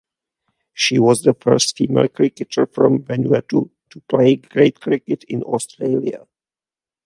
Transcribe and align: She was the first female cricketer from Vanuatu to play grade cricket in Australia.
She 0.73 0.97
was 0.97 1.21
the 1.21 1.35
first 1.35 1.77
female 1.77 2.07
cricketer 2.07 2.65
from 2.65 3.03
Vanuatu 3.03 3.69
to 3.91 4.01
play 4.09 4.35
grade 4.37 4.81
cricket 4.81 5.23
in 5.25 5.43
Australia. 5.43 6.25